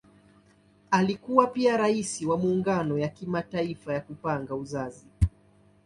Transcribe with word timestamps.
Alikuwa 0.91 1.47
pia 1.47 1.77
Rais 1.77 2.21
wa 2.21 2.37
Muungano 2.37 2.97
ya 2.99 3.07
Kimataifa 3.07 3.93
ya 3.93 4.01
Kupanga 4.01 4.55
Uzazi. 4.55 5.07